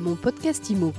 [0.00, 0.94] Mon podcast IMO.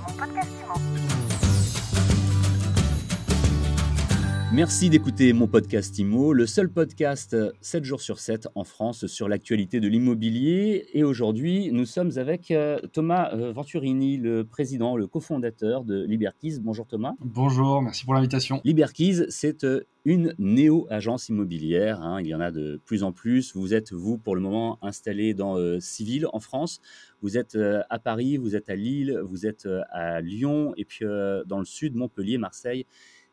[4.54, 9.29] Merci d'écouter mon podcast IMO, le seul podcast 7 jours sur 7 en France sur
[9.29, 10.89] l'actualité de l'immobilier.
[10.92, 16.59] Et aujourd'hui, nous sommes avec euh, Thomas euh, Venturini, le président, le cofondateur de Liberkeys.
[16.59, 17.13] Bonjour Thomas.
[17.22, 18.59] Bonjour, merci pour l'invitation.
[18.66, 22.02] Liberkeys, c'est euh, une néo-agence immobilière.
[22.02, 22.20] hein.
[22.20, 23.55] Il y en a de plus en plus.
[23.55, 26.81] Vous êtes, vous, pour le moment, installé dans euh, six villes en France.
[27.22, 30.83] Vous êtes euh, à Paris, vous êtes à Lille, vous êtes euh, à Lyon, et
[30.83, 31.05] puis
[31.45, 32.85] dans le sud, Montpellier, Marseille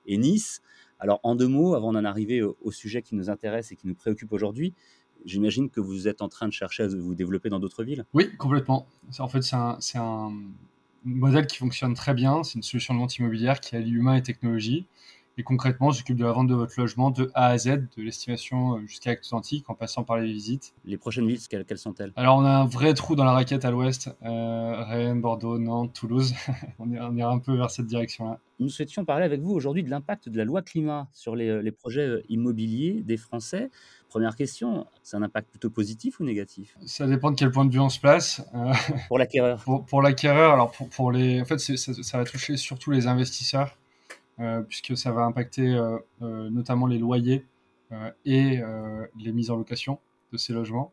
[0.06, 0.62] et Nice.
[0.98, 3.87] Alors, en deux mots, avant d'en arriver au, au sujet qui nous intéresse et qui
[3.87, 4.75] nous préoccupe aujourd'hui,
[5.25, 8.05] j'imagine que vous êtes en train de chercher à vous développer dans d'autres villes.
[8.15, 8.87] Oui, complètement.
[9.19, 10.33] En fait, c'est un,
[11.05, 12.42] modèle qui fonctionne très bien.
[12.42, 14.87] C'est une solution de vente immobilière qui allie humain et technologie.
[15.39, 18.75] Et concrètement, j'occupe de la vente de votre logement de A à Z, de l'estimation
[18.75, 20.75] euh, jusqu'à l'acte authentique, en passant par les visites.
[20.84, 22.12] Les prochaines villes, quelles, quelles sont-elles?
[22.17, 24.11] Alors, on a un vrai trou dans la raquette à l'ouest.
[24.25, 26.34] Euh, Rennes, Bordeaux, Nantes, Toulouse.
[26.78, 28.38] on, ira un peu vers cette direction-là.
[28.60, 31.72] Nous souhaitions parler avec vous aujourd'hui de l'impact de la loi climat sur les, les
[31.72, 33.70] projets euh, immobiliers des Français.
[34.08, 36.77] Première question, c'est un impact plutôt positif ou négatif?
[36.86, 38.42] Ça dépend de quel point de vue on se place.
[38.55, 38.72] Euh,
[39.08, 42.56] pour l'acquéreur Pour, pour l'acquéreur, alors pour, pour les, en fait, ça, ça va toucher
[42.56, 43.77] surtout les investisseurs,
[44.41, 47.44] euh, puisque ça va impacter euh, euh, notamment les loyers
[47.92, 49.98] euh, et euh, les mises en location
[50.32, 50.92] de ces logements.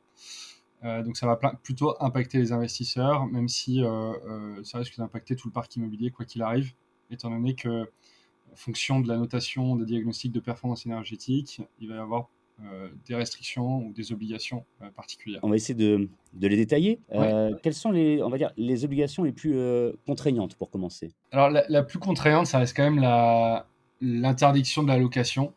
[0.86, 5.36] Euh, donc ça va plutôt impacter les investisseurs, même si euh, euh, ça risque d'impacter
[5.36, 6.74] tout le parc immobilier, quoi qu'il arrive,
[7.10, 11.96] étant donné que, en fonction de la notation des diagnostics de performance énergétique, il va
[11.96, 12.30] y avoir
[12.64, 15.40] euh, des restrictions ou des obligations euh, particulières.
[15.42, 17.00] On va essayer de, de les détailler.
[17.12, 17.52] Ouais.
[17.64, 19.58] Quelles sont les, on va dire, les obligations les plus
[20.06, 21.12] contraignantes pour commencer?
[21.32, 23.02] Alors, la, la plus contraignante, ça reste quand même
[24.02, 25.52] l'interdiction de la location.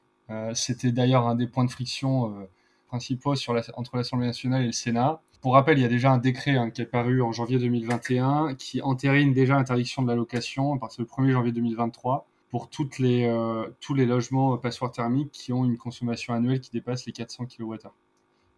[0.54, 2.48] C'était d'ailleurs un des points de friction
[2.88, 3.34] principaux
[3.74, 5.20] entre l'Assemblée nationale et le Sénat.
[5.40, 8.54] Pour rappel, il y a déjà un décret hein, qui est paru en janvier 2021
[8.54, 13.26] qui entérine déjà l'interdiction de la location à partir du 1er janvier 2023 pour les,
[13.26, 17.46] euh, tous les logements passoires thermiques qui ont une consommation annuelle qui dépasse les 400
[17.46, 17.76] kWh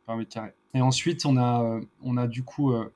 [0.07, 0.53] par mètre carré.
[0.75, 2.91] Et ensuite, on a, euh, on a du coup euh,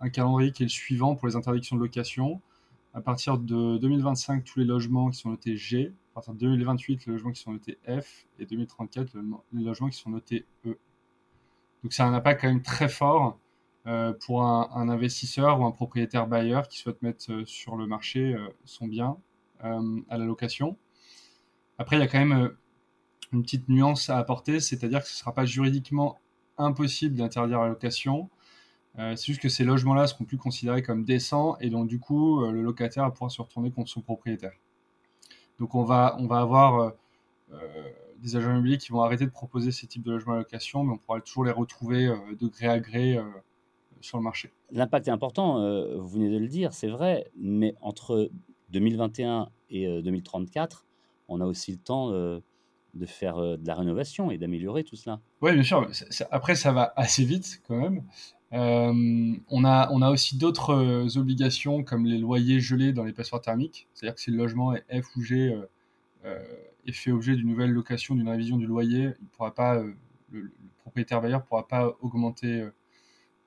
[0.00, 2.40] un calendrier qui est le suivant pour les interdictions de location.
[2.94, 5.92] À partir de 2025, tous les logements qui sont notés G.
[6.18, 8.26] À partir de 2028, les logements qui sont notés F.
[8.40, 10.76] Et 2034, le- les logements qui sont notés E.
[11.82, 13.38] Donc, c'est un impact quand même très fort
[13.86, 18.34] euh, pour un, investisseur ou un propriétaire bailleur qui souhaite mettre euh, sur le marché
[18.34, 19.16] euh, son bien
[19.60, 20.76] à la location.
[21.78, 22.54] Après, il y a quand même
[23.32, 26.20] une petite nuance à apporter, c'est-à-dire que ce ne sera pas juridiquement
[26.58, 28.30] impossible d'interdire la location.
[28.96, 32.62] C'est juste que ces logements-là seront plus considérés comme décents et donc du coup le
[32.62, 34.52] locataire va pouvoir se retourner contre son propriétaire.
[35.58, 36.90] Donc on va, on va avoir euh,
[37.52, 37.56] euh,
[38.18, 40.92] des agents immobiliers qui vont arrêter de proposer ces types de logements à location, mais
[40.94, 43.18] on pourra toujours les retrouver euh, de gré à gré
[44.00, 44.52] sur le marché.
[44.70, 45.54] L'impact est important,
[45.98, 48.30] vous venez de le dire, c'est vrai, mais entre
[48.70, 50.86] 2021 et euh, 2034,
[51.28, 52.12] on a aussi le temps
[52.94, 55.20] de faire euh, de la rénovation et d'améliorer tout cela.
[55.40, 55.88] Oui, bien sûr.
[56.30, 58.02] Après, ça va assez vite quand même.
[58.54, 63.12] Euh, on, a, on a aussi d'autres euh, obligations comme les loyers gelés dans les
[63.12, 63.88] passoires thermiques.
[63.92, 65.54] C'est-à-dire que si le logement est F ou G
[66.24, 66.44] euh,
[66.86, 69.82] est fait objet d'une nouvelle location, d'une révision du loyer, il pourra pas,
[70.32, 72.66] le, propriétaire bailleur ne pourra pas augmenter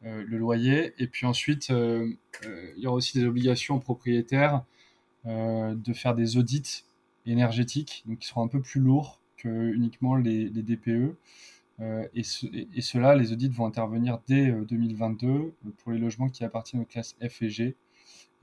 [0.04, 0.94] le loyer.
[1.00, 2.18] Et puis ensuite, il
[2.78, 4.64] y aura aussi des obligations aux propriétaires
[5.26, 6.86] de faire des audits
[7.26, 11.16] énergétiques, donc qui seront un peu plus lourds que uniquement les, DPE.
[11.80, 15.98] Euh, et, ce- et- cela, les audits vont intervenir dès euh, 2022 euh, pour les
[15.98, 17.76] logements qui appartiennent aux classes F et G,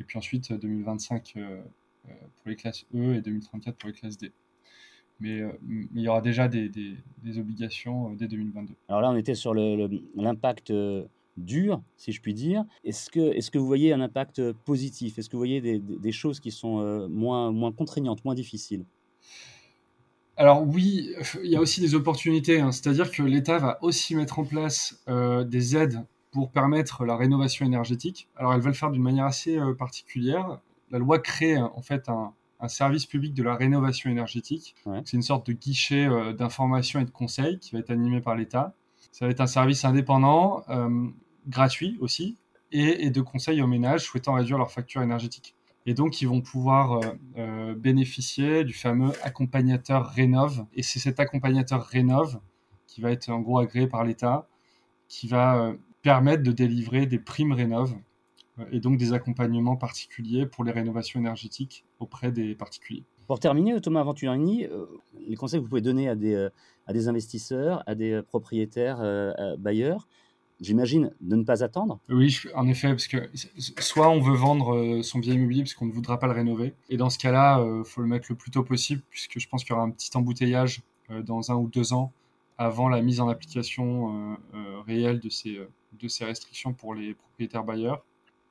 [0.00, 1.60] et puis ensuite euh, 2025 euh,
[2.09, 4.32] euh, pour les classes E et 2034 pour les classes D.
[5.20, 5.53] Mais, euh,
[5.94, 6.70] il y aura déjà des,
[7.36, 8.75] obligations euh, dès 2022.
[8.88, 11.04] Alors là, on était sur l'impact euh,
[11.36, 12.65] dur, si je puis dire.
[12.84, 15.19] Est-ce que, est que vous voyez un impact euh, positif?
[15.19, 18.84] Est-ce que vous voyez des, des- choses qui sont euh, moins, moins contraignantes, moins difficiles?
[20.41, 22.71] Alors oui, il y a aussi des opportunités, hein.
[22.71, 27.66] c'est-à-dire que l'État va aussi mettre en place euh, des aides pour permettre la rénovation
[27.66, 28.28] énergétique.
[28.37, 30.60] Alors elle va le faire d'une manière assez euh, particulière.
[30.92, 34.77] La loi crée euh, en fait un, un service public de la rénovation énergétique.
[34.86, 35.03] Ouais.
[35.04, 38.36] C'est une sorte de guichet euh, d'information et de conseil qui va être animé par
[38.36, 38.74] l'État.
[39.10, 40.63] Ça va être un service indépendant,
[41.48, 42.36] gratuit aussi,
[42.71, 45.57] et, et de conseil aux ménages souhaitant réduire leur facture énergétique.
[45.89, 47.01] Et donc, ils vont pouvoir euh,
[47.39, 50.67] euh, bénéficier du fameux accompagnateur Rénov.
[50.75, 52.41] Et c'est cet accompagnateur Rénov
[52.87, 54.47] qui va être en gros agréé par l'État,
[55.09, 57.95] qui va euh, permettre de délivrer des primes Rénov
[58.71, 63.05] et donc des accompagnements particuliers pour les rénovations énergétiques auprès des particuliers.
[63.27, 64.67] Pour terminer, Thomas Venturini,
[65.27, 66.49] les conseils que vous pouvez donner à des,
[66.87, 70.09] à des investisseurs, à des propriétaires, à bailleurs,
[70.60, 73.31] j'imagine, de ne pas attendre Oui, en effet, parce que
[73.78, 76.97] soit on veut vendre son bien immobilier parce qu'on ne voudra pas le rénover, et
[76.97, 79.72] dans ce cas-là, il faut le mettre le plus tôt possible, puisque je pense qu'il
[79.72, 80.83] y aura un petit embouteillage
[81.25, 82.13] dans un ou deux ans
[82.59, 84.37] avant la mise en application
[84.87, 85.59] réelle de ces,
[85.99, 88.04] de ces restrictions pour les propriétaires bailleurs.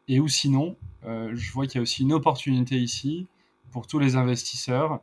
[0.08, 3.28] Et ou sinon, je vois qu'il y a aussi une opportunité ici
[3.72, 5.00] pour tous les investisseurs euh,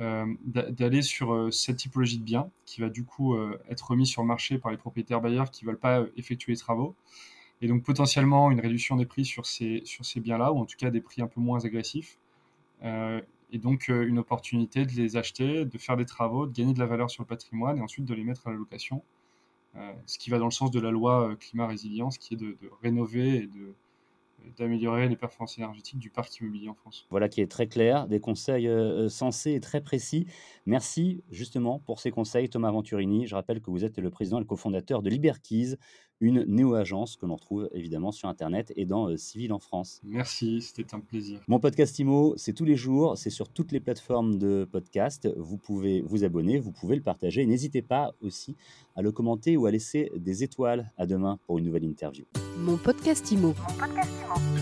[0.00, 4.22] d'aller sur euh, cette typologie de bien qui va du coup euh, être remis sur
[4.22, 6.94] le marché par les propriétaires bailleurs qui ne veulent pas effectuer les travaux.
[7.60, 9.82] Et donc potentiellement une réduction des prix sur ces,
[10.16, 12.18] biens-là, ou en tout cas des prix un peu moins agressifs.
[12.82, 16.86] et donc une opportunité de les acheter, de faire des travaux, de gagner de la
[16.86, 19.02] valeur sur le patrimoine et ensuite de les mettre à la location.
[20.06, 23.36] ce qui va dans le sens de la loi climat résilience, qui est de rénover
[23.36, 23.74] et de,
[24.56, 27.06] d'améliorer les performances énergétiques du parc immobilier en France.
[27.10, 30.26] Voilà qui est très clair, des conseils euh, sensés et très précis.
[30.66, 33.26] Merci justement pour ces conseils, Thomas Venturini.
[33.26, 35.76] Je rappelle que vous êtes le président et le cofondateur de Liberkeys,
[36.20, 40.00] une néo-agence que l'on retrouve évidemment sur Internet et dans euh, Civil en France.
[40.04, 41.40] Merci, c'était un plaisir.
[41.48, 45.28] Mon podcast IMO, c'est tous les jours, c'est sur toutes les plateformes de podcast.
[45.36, 47.46] Vous pouvez vous abonner, vous pouvez le partager.
[47.46, 48.56] N'hésitez pas aussi
[48.96, 50.92] à le commenter ou à laisser des étoiles.
[50.96, 52.24] À demain pour une nouvelle interview.
[52.58, 53.48] Mon podcast IMO.
[53.48, 54.59] Mon podcast IMO.